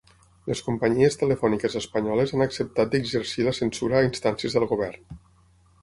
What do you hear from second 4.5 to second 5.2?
del govern.